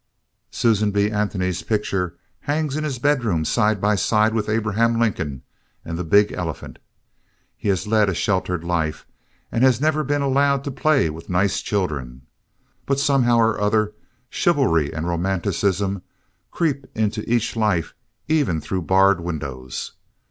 Susan 0.49 0.89
B. 0.89 1.11
Anthony's 1.11 1.61
picture 1.61 2.15
hangs 2.39 2.75
in 2.75 2.83
his 2.83 2.97
bedroom 2.97 3.45
side 3.45 3.79
by 3.79 3.93
side 3.93 4.33
with 4.33 4.49
Abraham 4.49 4.99
Lincoln 4.99 5.43
and 5.85 5.95
the 5.95 6.03
big 6.03 6.31
elephant. 6.31 6.79
He 7.55 7.67
has 7.69 7.85
led 7.85 8.09
a 8.09 8.15
sheltered 8.15 8.63
life 8.63 9.05
and 9.51 9.63
has 9.63 9.79
never 9.79 10.03
been 10.03 10.23
allowed 10.23 10.63
to 10.63 10.71
play 10.71 11.11
with 11.11 11.29
nice 11.29 11.61
children. 11.61 12.23
But, 12.87 12.99
somehow 12.99 13.37
or 13.37 13.61
other, 13.61 13.93
chivalry 14.31 14.91
and 14.91 15.07
romanticism 15.07 16.01
creep 16.49 16.87
into 16.95 17.21
each 17.31 17.55
life 17.55 17.93
even 18.27 18.59
through 18.59 18.81
barred 18.81 19.21
windows. 19.21 19.91